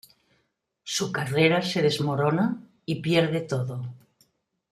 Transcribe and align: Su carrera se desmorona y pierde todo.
Su 0.83 1.11
carrera 1.11 1.61
se 1.61 1.83
desmorona 1.83 2.59
y 2.87 3.01
pierde 3.03 3.41
todo. 3.41 3.93